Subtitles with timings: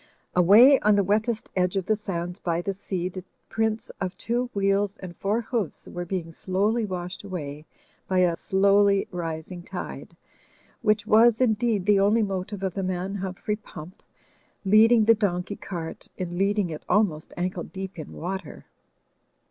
[0.35, 4.49] Away on the wettest edge of the sands by the sea the prints of two
[4.55, 7.67] wheels and four hoofs were being slowly washed away
[8.07, 10.17] by a slowly rising tide;
[10.81, 14.01] which was, in deed, the only motive of the man Humphrey Pump,
[14.65, 18.65] leading the donkey cart, in leading it almost ankle deep in water.